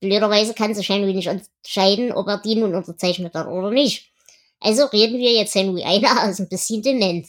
Blöderweise 0.00 0.54
kann 0.54 0.74
sich 0.74 0.88
Henry 0.88 1.14
nicht 1.14 1.28
entscheiden, 1.28 2.12
ob 2.12 2.26
er 2.26 2.38
die 2.38 2.56
nun 2.56 2.74
unterzeichnet 2.74 3.34
hat 3.34 3.46
oder 3.46 3.70
nicht. 3.70 4.12
Also 4.58 4.86
reden 4.86 5.18
wir 5.18 5.32
jetzt 5.32 5.54
Henry 5.54 5.82
einer 5.82 6.20
als 6.20 6.40
ein 6.40 6.48
bisschen 6.48 6.82
dement. 6.82 7.28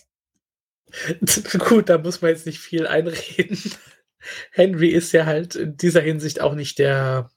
Gut, 1.67 1.89
da 1.89 1.97
muss 1.97 2.21
man 2.21 2.31
jetzt 2.31 2.45
nicht 2.45 2.59
viel 2.59 2.87
einreden. 2.87 3.59
Henry 4.51 4.89
ist 4.89 5.11
ja 5.11 5.25
halt 5.25 5.55
in 5.55 5.77
dieser 5.77 6.01
Hinsicht 6.01 6.39
auch 6.41 6.53
nicht 6.53 6.79
der, 6.79 7.29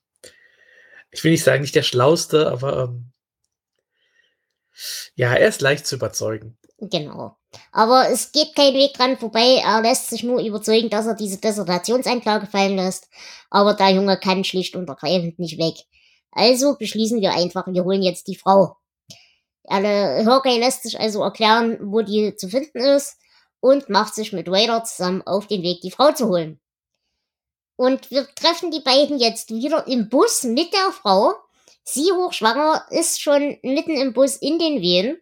ich 1.10 1.24
will 1.24 1.32
nicht 1.32 1.44
sagen, 1.44 1.62
nicht 1.62 1.74
der 1.74 1.82
Schlauste, 1.82 2.50
aber 2.50 2.84
ähm, 2.84 3.12
ja, 5.14 5.34
er 5.34 5.48
ist 5.48 5.60
leicht 5.60 5.86
zu 5.86 5.96
überzeugen. 5.96 6.56
Genau. 6.78 7.36
Aber 7.72 8.10
es 8.10 8.32
geht 8.32 8.54
kein 8.54 8.74
Weg 8.74 8.94
dran 8.94 9.16
vorbei. 9.16 9.62
Er 9.64 9.80
lässt 9.80 10.10
sich 10.10 10.22
nur 10.22 10.40
überzeugen, 10.40 10.90
dass 10.90 11.06
er 11.06 11.14
diese 11.14 11.38
Dissertationseinklage 11.38 12.46
fallen 12.46 12.76
lässt. 12.76 13.08
Aber 13.50 13.74
der 13.74 13.90
Junge 13.90 14.18
kann 14.18 14.44
schlicht 14.44 14.76
und 14.76 14.88
ergreifend 14.88 15.38
nicht 15.38 15.58
weg. 15.58 15.74
Also 16.32 16.76
beschließen 16.76 17.20
wir 17.22 17.32
einfach, 17.32 17.66
wir 17.66 17.84
holen 17.84 18.02
jetzt 18.02 18.28
die 18.28 18.36
Frau. 18.36 18.76
Hawkeye 19.68 20.58
lässt 20.58 20.82
sich 20.82 21.00
also 21.00 21.22
erklären, 21.22 21.78
wo 21.80 22.02
die 22.02 22.36
zu 22.36 22.48
finden 22.48 22.78
ist 22.78 23.16
und 23.60 23.88
macht 23.88 24.14
sich 24.14 24.32
mit 24.32 24.48
Raider 24.48 24.84
zusammen 24.84 25.22
auf 25.22 25.46
den 25.46 25.62
Weg, 25.62 25.80
die 25.80 25.90
Frau 25.90 26.12
zu 26.12 26.28
holen. 26.28 26.60
Und 27.76 28.10
wir 28.10 28.26
treffen 28.34 28.70
die 28.70 28.80
beiden 28.80 29.18
jetzt 29.18 29.50
wieder 29.50 29.86
im 29.86 30.08
Bus 30.08 30.44
mit 30.44 30.72
der 30.72 30.92
Frau. 30.92 31.34
Sie 31.82 32.10
hochschwanger 32.12 32.86
ist 32.90 33.20
schon 33.20 33.58
mitten 33.62 33.96
im 33.96 34.12
Bus 34.12 34.36
in 34.36 34.58
den 34.58 34.80
Wehen. 34.80 35.18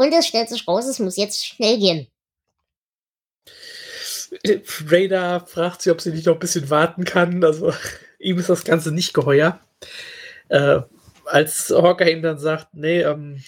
Und 0.00 0.14
es 0.14 0.28
stellt 0.28 0.48
sich 0.48 0.66
raus, 0.66 0.86
es 0.86 0.98
muss 0.98 1.18
jetzt 1.18 1.44
schnell 1.44 1.78
gehen. 1.78 2.06
Raider 4.86 5.44
fragt 5.46 5.82
sie, 5.82 5.90
ob 5.90 6.00
sie 6.00 6.10
nicht 6.10 6.24
noch 6.24 6.36
ein 6.36 6.38
bisschen 6.38 6.70
warten 6.70 7.04
kann. 7.04 7.44
Also 7.44 7.74
ihm 8.18 8.38
ist 8.38 8.48
das 8.48 8.64
Ganze 8.64 8.92
nicht 8.92 9.12
geheuer. 9.12 9.60
Äh, 10.48 10.80
als 11.26 11.68
Hawker 11.68 12.10
ihm 12.10 12.22
dann 12.22 12.38
sagt, 12.38 12.68
nee, 12.72 13.02
ähm, 13.02 13.44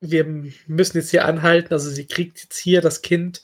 wir 0.00 0.24
müssen 0.66 0.98
jetzt 0.98 1.10
hier 1.10 1.24
anhalten. 1.24 1.72
Also 1.72 1.90
sie 1.90 2.06
kriegt 2.06 2.40
jetzt 2.42 2.58
hier 2.58 2.80
das 2.80 3.02
Kind, 3.02 3.42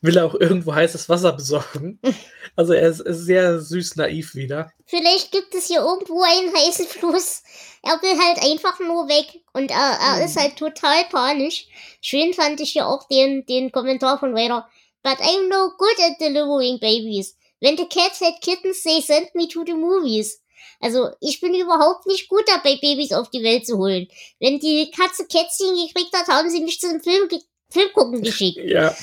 will 0.00 0.18
auch 0.18 0.34
irgendwo 0.34 0.74
heißes 0.74 1.08
Wasser 1.08 1.32
besorgen. 1.32 2.00
Also 2.58 2.72
er 2.72 2.88
ist, 2.88 3.02
sehr 3.04 3.60
süß 3.60 3.96
naiv 3.96 4.34
wieder. 4.34 4.72
Vielleicht 4.86 5.30
gibt 5.30 5.54
es 5.54 5.66
hier 5.66 5.80
irgendwo 5.80 6.22
einen 6.22 6.54
heißen 6.54 6.86
Fluss. 6.86 7.42
Er 7.82 8.00
will 8.00 8.18
halt 8.18 8.42
einfach 8.42 8.80
nur 8.80 9.08
weg 9.08 9.42
und 9.52 9.70
er, 9.70 9.76
er 9.76 10.16
hm. 10.16 10.24
ist 10.24 10.40
halt 10.40 10.56
total 10.56 11.04
panisch. 11.10 11.66
Schön 12.00 12.32
fand 12.32 12.58
ich 12.60 12.70
hier 12.70 12.86
auch 12.86 13.06
den, 13.08 13.44
den 13.44 13.72
Kommentar 13.72 14.18
von 14.18 14.34
Raider. 14.34 14.66
But 15.02 15.18
I'm 15.18 15.48
no 15.50 15.70
good 15.76 16.00
at 16.00 16.18
delivering 16.18 16.78
babies. 16.80 17.36
When 17.60 17.76
the 17.76 17.84
cats 17.84 18.22
had 18.22 18.40
kittens, 18.40 18.82
they 18.82 19.02
sent 19.02 19.34
me 19.34 19.48
to 19.48 19.62
the 19.64 19.74
movies. 19.74 20.40
Also 20.80 21.10
ich 21.20 21.40
bin 21.40 21.54
überhaupt 21.54 22.06
nicht 22.06 22.28
gut 22.28 22.44
dabei, 22.46 22.76
Babys 22.76 23.12
auf 23.12 23.30
die 23.30 23.42
Welt 23.42 23.66
zu 23.66 23.78
holen. 23.78 24.08
Wenn 24.40 24.58
die 24.58 24.90
Katze 24.90 25.26
Kätzchen 25.26 25.74
gekriegt 25.74 26.14
hat, 26.14 26.28
haben 26.28 26.50
sie 26.50 26.62
mich 26.62 26.80
zum 26.80 27.00
Film, 27.00 27.28
Film 27.70 27.88
gucken 27.94 28.22
geschickt. 28.22 28.58
Ja. 28.64 28.94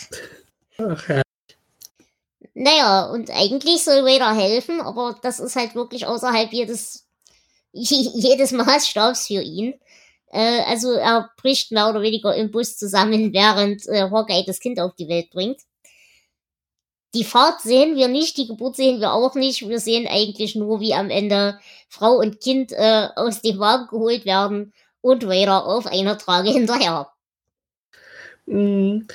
Ach 0.78 1.10
ja. 1.10 1.22
Naja, 2.56 3.06
und 3.10 3.32
eigentlich 3.32 3.84
soll 3.84 4.06
Vader 4.06 4.36
helfen, 4.36 4.80
aber 4.82 5.20
das 5.22 5.40
ist 5.40 5.56
halt 5.56 5.76
wirklich 5.76 6.06
außerhalb 6.06 6.52
jedes, 6.54 7.08
jedes 7.72 8.52
Maßstabs 8.52 9.28
für 9.28 9.42
ihn. 9.42 9.74
Äh, 10.32 10.62
also 10.68 10.92
er 10.94 11.32
bricht 11.38 11.72
mehr 11.72 11.90
oder 11.90 12.02
weniger 12.02 12.36
im 12.36 12.52
Bus 12.52 12.78
zusammen, 12.78 13.34
während 13.34 13.88
äh, 13.88 14.10
Hawkeye 14.10 14.44
das 14.46 14.60
Kind 14.60 14.80
auf 14.80 14.96
die 14.96 15.08
Welt 15.08 15.30
bringt. 15.32 15.62
Die 17.14 17.24
Fahrt 17.24 17.62
sehen 17.62 17.96
wir 17.96 18.08
nicht, 18.08 18.38
die 18.38 18.48
Geburt 18.48 18.76
sehen 18.76 19.00
wir 19.00 19.14
auch 19.14 19.36
nicht. 19.36 19.68
Wir 19.68 19.80
sehen 19.80 20.08
eigentlich 20.08 20.56
nur, 20.56 20.80
wie 20.80 20.94
am 20.94 21.10
Ende 21.10 21.60
Frau 21.88 22.14
und 22.14 22.42
Kind 22.42 22.72
äh, 22.72 23.08
aus 23.16 23.42
dem 23.42 23.60
Wagen 23.60 23.88
geholt 23.88 24.26
werden 24.26 24.74
und 25.02 25.28
Vader 25.28 25.66
auf 25.66 25.86
einer 25.86 26.18
Trage 26.18 26.50
hinterher. 26.50 27.12
Mhm. 28.46 29.08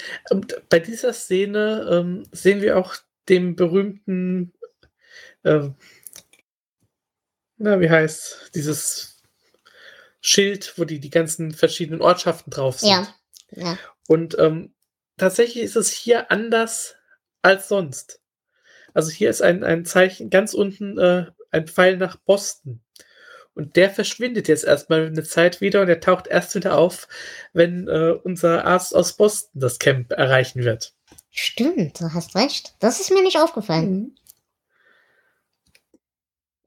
Bei 0.68 0.78
dieser 0.78 1.12
Szene 1.12 1.88
ähm, 1.90 2.26
sehen 2.32 2.62
wir 2.62 2.78
auch 2.78 2.94
den 3.28 3.56
berühmten, 3.56 4.52
äh, 5.42 5.68
na, 7.56 7.80
wie 7.80 7.90
heißt 7.90 8.52
dieses 8.54 9.22
Schild, 10.20 10.74
wo 10.76 10.84
die, 10.84 11.00
die 11.00 11.10
ganzen 11.10 11.52
verschiedenen 11.52 12.00
Ortschaften 12.00 12.50
drauf 12.50 12.80
sind. 12.80 12.90
Ja. 12.90 13.14
ja. 13.50 13.78
Und 14.06 14.38
ähm, 14.38 14.74
tatsächlich 15.16 15.64
ist 15.64 15.76
es 15.76 15.90
hier 15.90 16.30
anders 16.30 16.94
als 17.42 17.68
sonst. 17.68 18.20
Also 18.94 19.10
hier 19.10 19.30
ist 19.30 19.42
ein, 19.42 19.64
ein 19.64 19.84
Zeichen 19.84 20.30
ganz 20.30 20.54
unten, 20.54 20.98
äh, 20.98 21.26
ein 21.50 21.66
Pfeil 21.66 21.96
nach 21.96 22.16
Boston. 22.16 22.80
Und 23.54 23.74
der 23.76 23.90
verschwindet 23.90 24.46
jetzt 24.46 24.64
erstmal 24.64 25.06
eine 25.06 25.24
Zeit 25.24 25.60
wieder 25.60 25.82
und 25.82 25.88
er 25.88 26.00
taucht 26.00 26.28
erst 26.28 26.54
wieder 26.54 26.78
auf, 26.78 27.08
wenn 27.52 27.88
äh, 27.88 28.14
unser 28.22 28.64
Arzt 28.64 28.94
aus 28.94 29.16
Boston 29.16 29.60
das 29.60 29.78
Camp 29.78 30.12
erreichen 30.12 30.62
wird. 30.62 30.94
Stimmt, 31.30 32.00
du 32.00 32.12
hast 32.14 32.36
recht. 32.36 32.74
Das 32.78 33.00
ist 33.00 33.10
mir 33.10 33.22
nicht 33.22 33.38
aufgefallen. 33.38 33.90
Mhm. 33.90 34.14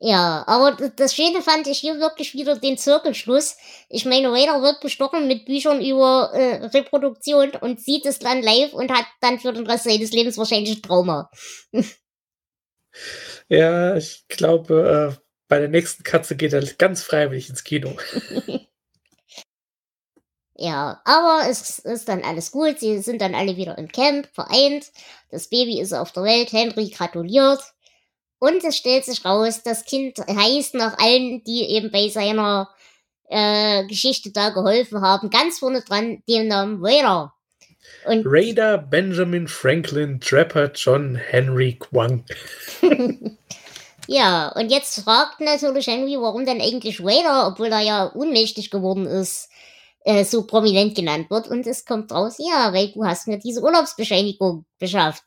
Ja, 0.04 0.44
aber 0.48 0.90
das 0.96 1.14
Schöne 1.14 1.44
fand 1.44 1.68
ich 1.68 1.78
hier 1.78 2.00
wirklich 2.00 2.34
wieder 2.34 2.58
den 2.58 2.76
Zirkelschluss. 2.76 3.56
Ich 3.88 4.04
meine, 4.04 4.32
Raider 4.32 4.64
wird 4.64 4.82
bestochen 4.82 5.28
mit 5.28 5.46
Büchern 5.46 5.80
über 5.80 6.32
äh, 6.34 6.66
Reproduktion 6.66 7.52
und 7.62 7.80
sieht 7.80 8.08
es 8.08 8.18
dann 8.18 8.42
live 8.42 8.74
und 8.74 8.92
hat 8.92 9.06
dann 9.22 9.40
für 9.40 9.54
den 9.54 9.68
Rest 9.68 9.84
seines 9.84 10.12
Lebens 10.12 10.40
wahrscheinlich 10.40 10.78
ein 10.78 10.82
Trauma. 10.82 11.30
ja, 13.48 13.96
ich 13.96 14.26
glaube, 14.28 15.18
äh, 15.20 15.22
bei 15.48 15.60
der 15.60 15.70
nächsten 15.70 16.02
Katze 16.02 16.36
geht 16.36 16.54
er 16.54 16.64
ganz 16.80 17.04
freiwillig 17.04 17.50
ins 17.50 17.64
Kino. 17.64 17.96
Ja, 20.64 21.02
aber 21.06 21.50
es 21.50 21.80
ist 21.80 22.08
dann 22.08 22.24
alles 22.24 22.52
gut. 22.52 22.80
Sie 22.80 23.00
sind 23.00 23.20
dann 23.20 23.34
alle 23.34 23.58
wieder 23.58 23.80
im 23.80 23.88
Camp, 23.88 24.28
vereint. 24.32 24.92
Das 25.32 25.48
Baby 25.48 25.82
ist 25.82 25.92
auf 25.92 26.12
der 26.12 26.22
Welt. 26.22 26.52
Henry 26.52 26.90
gratuliert. 26.90 27.62
Und 28.42 28.64
es 28.64 28.76
stellt 28.76 29.06
sich 29.06 29.24
raus, 29.24 29.62
das 29.62 29.86
Kind 29.86 30.18
heißt 30.18 30.74
nach 30.74 30.98
allen, 30.98 31.44
die 31.44 31.62
eben 31.70 31.92
bei 31.92 32.10
seiner 32.10 32.70
äh, 33.30 33.86
Geschichte 33.86 34.32
da 34.32 34.50
geholfen 34.50 35.02
haben, 35.02 35.30
ganz 35.30 35.60
vorne 35.60 35.82
dran 35.82 36.24
den 36.28 36.48
Namen 36.48 36.80
Raider. 36.84 37.36
Und 38.08 38.24
Raider 38.26 38.80
Benjamin 38.80 39.48
Franklin 39.48 40.20
Trapper 40.20 40.72
John 40.74 41.14
Henry 41.14 41.78
Kwang. 41.78 42.26
ja, 44.08 44.52
und 44.56 44.72
jetzt 44.72 45.04
fragt 45.04 45.40
natürlich 45.40 45.86
Henry, 45.86 46.18
warum 46.20 46.44
denn 46.44 46.62
eigentlich 46.62 47.00
Raider, 47.00 47.46
obwohl 47.46 47.68
er 47.68 47.82
ja 47.82 48.06
unmächtig 48.06 48.72
geworden 48.72 49.06
ist, 49.06 49.50
äh, 50.04 50.24
so 50.24 50.48
prominent 50.48 50.96
genannt 50.96 51.30
wird. 51.30 51.48
Und 51.48 51.68
es 51.68 51.86
kommt 51.86 52.12
raus, 52.12 52.38
ja, 52.40 52.74
weil 52.74 52.92
du 52.92 53.06
hast 53.06 53.28
mir 53.28 53.38
diese 53.38 53.62
Urlaubsbescheinigung 53.62 54.66
beschafft. 54.80 55.26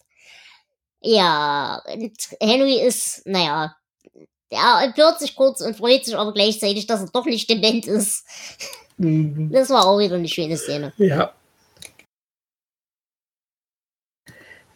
Ja, 1.06 1.82
und 1.92 2.16
Henry 2.40 2.80
ist, 2.80 3.26
naja, 3.26 3.76
er 4.48 4.84
empört 4.84 5.20
sich 5.20 5.36
kurz 5.36 5.60
und 5.60 5.76
freut 5.76 6.04
sich 6.04 6.16
aber 6.16 6.32
gleichzeitig, 6.32 6.86
dass 6.86 7.02
er 7.02 7.10
doch 7.12 7.26
nicht 7.26 7.50
dement 7.50 7.86
ist. 7.86 8.26
Mhm. 8.96 9.50
Das 9.52 9.68
war 9.68 9.86
auch 9.86 9.98
wieder 9.98 10.14
eine 10.14 10.28
schöne 10.28 10.56
Szene. 10.56 10.94
Ja. 10.96 11.34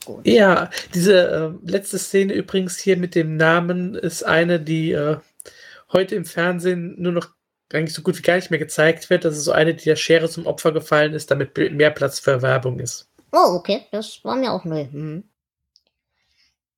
Gut. 0.05 0.27
Ja, 0.27 0.69
diese 0.95 1.57
äh, 1.65 1.71
letzte 1.71 1.99
Szene 1.99 2.35
übrigens 2.35 2.79
hier 2.79 2.99
mit 2.99 3.15
dem 3.15 3.37
Namen 3.37 3.95
ist 3.95 4.23
eine, 4.23 4.61
die 4.61 4.93
äh, 4.93 5.17
heute 5.95 6.15
im 6.15 6.27
Fernsehen 6.27 6.95
nur 6.99 7.13
noch 7.13 7.31
eigentlich 7.73 7.95
so 7.95 8.03
gut 8.03 8.19
wie 8.19 8.23
gar 8.23 8.37
nicht 8.37 8.51
mehr 8.51 8.59
gezeigt 8.59 9.09
wird. 9.09 9.25
Das 9.25 9.35
ist 9.35 9.45
so 9.45 9.53
eine, 9.53 9.75
die 9.75 9.85
der 9.85 9.97
Schere 9.97 10.29
zum 10.29 10.47
Opfer 10.47 10.73
gefallen 10.73 11.15
ist, 11.15 11.31
damit 11.31 11.57
mehr 11.57 11.91
Platz 11.91 12.19
für 12.19 12.43
Werbung 12.43 12.81
ist. 12.81 13.09
Oh, 13.33 13.55
okay. 13.55 13.87
Das 13.93 14.23
war 14.25 14.37
mir 14.37 14.53
auch 14.53 14.65
neu. 14.65 14.89
Mhm. 14.91 15.25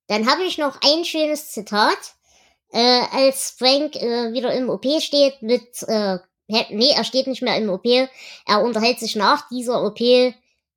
Dann 0.07 0.29
habe 0.29 0.43
ich 0.43 0.57
noch 0.57 0.79
ein 0.81 1.05
schönes 1.05 1.51
Zitat. 1.51 2.15
Äh, 2.73 3.03
als 3.11 3.51
Frank 3.51 3.95
äh, 3.95 4.31
wieder 4.33 4.53
im 4.53 4.69
OP 4.69 4.85
steht 5.01 5.41
mit, 5.41 5.83
äh, 5.87 6.19
nee, 6.47 6.91
er 6.95 7.03
steht 7.03 7.27
nicht 7.27 7.41
mehr 7.41 7.57
im 7.57 7.69
OP, 7.69 7.85
er 7.85 8.61
unterhält 8.63 8.99
sich 8.99 9.15
nach 9.15 9.47
dieser 9.49 9.83
OP 9.83 9.99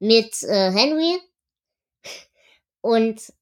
mit 0.00 0.42
äh, 0.42 0.70
Henry. 0.72 1.20
Und 2.80 3.32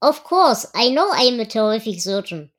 of 0.00 0.24
course, 0.24 0.68
I 0.74 0.90
know 0.90 1.10
I'm 1.12 1.40
a 1.40 1.44
terrific 1.44 2.00
surgeon. 2.00 2.50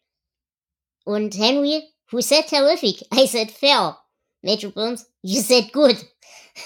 Und 1.05 1.35
Henry, 1.35 1.83
who 2.11 2.21
said 2.21 2.47
terrific? 2.47 3.01
I 3.13 3.25
said 3.25 3.49
fair. 3.49 3.97
Major 4.43 4.69
Burns, 4.69 5.05
you 5.21 5.41
said 5.41 5.71
good. 5.73 5.97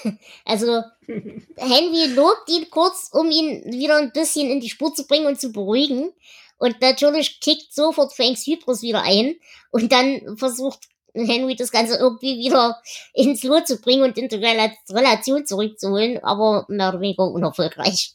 Also, 0.44 0.82
Henry 1.06 2.06
lobt 2.14 2.48
ihn 2.48 2.68
kurz, 2.70 3.10
um 3.12 3.30
ihn 3.30 3.64
wieder 3.72 3.96
ein 3.96 4.12
bisschen 4.12 4.50
in 4.50 4.60
die 4.60 4.70
Spur 4.70 4.94
zu 4.94 5.06
bringen 5.06 5.26
und 5.26 5.40
zu 5.40 5.52
beruhigen. 5.52 6.12
Und 6.58 6.80
natürlich 6.80 7.40
kickt 7.40 7.74
sofort 7.74 8.14
Franks 8.14 8.46
Hybris 8.46 8.82
wieder 8.82 9.02
ein. 9.02 9.36
Und 9.70 9.92
dann 9.92 10.36
versucht 10.36 10.88
Henry 11.14 11.54
das 11.54 11.70
Ganze 11.70 11.96
irgendwie 11.96 12.38
wieder 12.38 12.80
ins 13.12 13.42
Lot 13.44 13.66
zu 13.66 13.80
bringen 13.80 14.02
und 14.02 14.18
in 14.18 14.28
die 14.28 14.36
Relation 14.36 15.46
zurückzuholen, 15.46 16.22
aber 16.22 16.66
mehr 16.68 16.88
oder 16.88 17.00
weniger 17.00 17.30
unerfolgreich. 17.30 18.14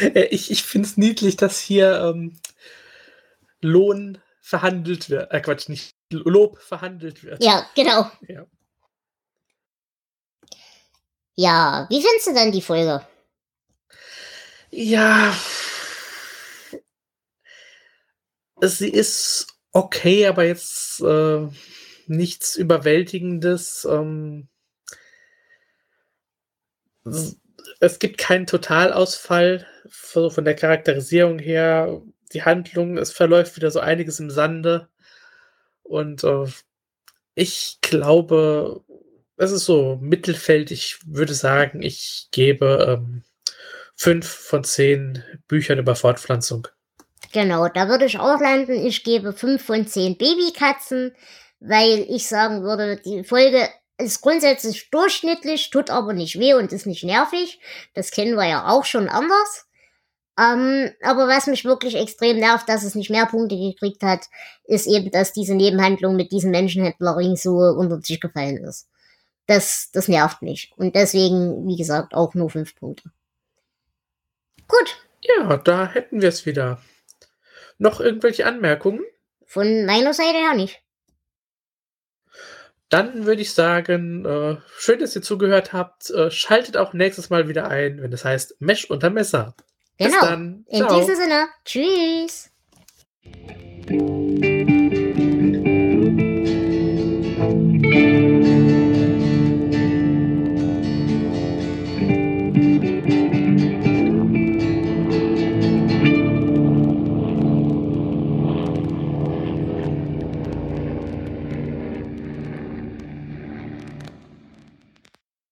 Äh, 0.00 0.26
ich, 0.26 0.50
ich 0.50 0.62
finde 0.62 0.88
es 0.88 0.96
niedlich, 0.96 1.36
dass 1.36 1.60
hier 1.60 2.00
ähm, 2.00 2.38
Lohn 3.60 4.18
verhandelt 4.40 5.08
wird. 5.08 5.32
Äh, 5.32 5.40
Quatsch, 5.40 5.68
nicht 5.68 5.94
Lob 6.10 6.58
verhandelt 6.58 7.22
wird. 7.22 7.42
Ja, 7.42 7.66
genau. 7.74 8.10
Ja. 8.28 8.44
Ja, 11.34 11.86
wie 11.88 12.02
findest 12.02 12.26
du 12.26 12.34
denn 12.34 12.52
die 12.52 12.62
Folge? 12.62 13.06
Ja, 14.70 15.34
sie 18.68 18.90
ist 18.90 19.46
okay, 19.72 20.26
aber 20.26 20.44
jetzt 20.44 21.00
äh, 21.00 21.48
nichts 22.06 22.56
Überwältigendes. 22.56 23.86
Ähm, 23.90 24.48
es 27.80 27.98
gibt 27.98 28.18
keinen 28.18 28.46
Totalausfall 28.46 29.66
von 29.88 30.44
der 30.44 30.54
Charakterisierung 30.54 31.38
her. 31.38 32.00
Die 32.32 32.44
Handlung, 32.44 32.96
es 32.96 33.12
verläuft 33.12 33.56
wieder 33.56 33.70
so 33.70 33.80
einiges 33.80 34.20
im 34.20 34.30
Sande. 34.30 34.88
Und 35.82 36.24
äh, 36.24 36.46
ich 37.34 37.78
glaube, 37.82 38.84
es 39.42 39.50
ist 39.50 39.64
so 39.64 39.98
Mittelfeld. 40.00 40.70
Ich 40.70 40.98
würde 41.04 41.34
sagen, 41.34 41.82
ich 41.82 42.28
gebe 42.30 42.86
ähm, 42.88 43.24
fünf 43.96 44.26
von 44.26 44.62
zehn 44.62 45.22
Büchern 45.48 45.78
über 45.78 45.96
Fortpflanzung. 45.96 46.68
Genau, 47.32 47.68
da 47.68 47.88
würde 47.88 48.04
ich 48.04 48.18
auch 48.18 48.40
landen. 48.40 48.72
Ich 48.72 49.02
gebe 49.02 49.32
fünf 49.32 49.64
von 49.64 49.86
zehn 49.86 50.16
Babykatzen, 50.16 51.14
weil 51.60 52.06
ich 52.08 52.28
sagen 52.28 52.62
würde, 52.62 53.00
die 53.04 53.24
Folge 53.24 53.68
ist 53.98 54.20
grundsätzlich 54.20 54.90
durchschnittlich, 54.90 55.70
tut 55.70 55.90
aber 55.90 56.12
nicht 56.12 56.38
weh 56.38 56.54
und 56.54 56.72
ist 56.72 56.86
nicht 56.86 57.04
nervig. 57.04 57.60
Das 57.94 58.10
kennen 58.12 58.36
wir 58.36 58.48
ja 58.48 58.68
auch 58.68 58.84
schon 58.84 59.08
anders. 59.08 59.66
Ähm, 60.38 60.90
aber 61.02 61.26
was 61.26 61.46
mich 61.48 61.64
wirklich 61.64 61.96
extrem 61.96 62.38
nervt, 62.38 62.68
dass 62.68 62.84
es 62.84 62.94
nicht 62.94 63.10
mehr 63.10 63.26
Punkte 63.26 63.56
gekriegt 63.56 64.02
hat, 64.02 64.26
ist 64.64 64.86
eben, 64.86 65.10
dass 65.10 65.32
diese 65.32 65.54
Nebenhandlung 65.54 66.16
mit 66.16 66.32
diesem 66.32 66.52
Menschenhändlerring 66.52 67.36
so 67.36 67.56
unter 67.56 68.00
sich 68.00 68.20
gefallen 68.20 68.58
ist. 68.64 68.88
Das, 69.46 69.90
das 69.92 70.08
nervt 70.08 70.42
mich. 70.42 70.72
Und 70.76 70.94
deswegen, 70.94 71.66
wie 71.66 71.76
gesagt, 71.76 72.14
auch 72.14 72.34
nur 72.34 72.50
fünf 72.50 72.74
Punkte. 72.76 73.10
Gut. 74.68 74.96
Ja, 75.20 75.56
da 75.56 75.86
hätten 75.86 76.20
wir 76.20 76.28
es 76.28 76.46
wieder. 76.46 76.80
Noch 77.78 78.00
irgendwelche 78.00 78.46
Anmerkungen? 78.46 79.02
Von 79.46 79.84
meiner 79.84 80.14
Seite 80.14 80.38
her 80.38 80.54
nicht. 80.54 80.82
Dann 82.88 83.24
würde 83.24 83.40
ich 83.40 83.54
sagen, 83.54 84.24
äh, 84.26 84.56
schön, 84.76 85.00
dass 85.00 85.16
ihr 85.16 85.22
zugehört 85.22 85.72
habt. 85.72 86.10
Äh, 86.10 86.30
schaltet 86.30 86.76
auch 86.76 86.92
nächstes 86.92 87.30
Mal 87.30 87.48
wieder 87.48 87.68
ein, 87.68 88.02
wenn 88.02 88.12
es 88.12 88.24
heißt 88.24 88.56
Mesh 88.60 88.84
unter 88.84 89.08
Messer. 89.08 89.54
Genau. 89.96 90.10
Bis 90.10 90.20
dann. 90.20 90.66
In 90.68 90.86
diesem 90.88 91.16
Sinne. 91.16 91.48
Tschüss. 91.64 92.50